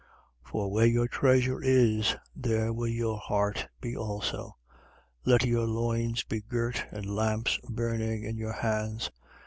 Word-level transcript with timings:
12:34. 0.45 0.49
For 0.51 0.71
where 0.71 0.85
your 0.87 1.07
treasure 1.07 1.61
is, 1.61 2.15
there 2.35 2.73
will 2.73 2.87
your 2.87 3.19
heart 3.19 3.67
be 3.81 3.95
also. 3.95 4.57
12:35. 5.27 5.27
Let 5.31 5.45
your 5.45 5.67
loins 5.67 6.23
be 6.23 6.41
girt 6.41 6.87
and 6.89 7.05
lamps 7.05 7.59
burning 7.69 8.23
in 8.23 8.35
your 8.35 8.53
hands. 8.53 9.11